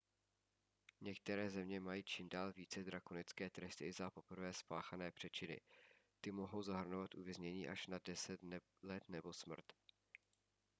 [1.01, 5.61] některé země mají čím dál více drakonické tresty i za poprvé spáchané přečiny
[6.21, 8.39] ty mohou zahrnovat uvěznění až na 10
[8.83, 9.73] let nebo smrt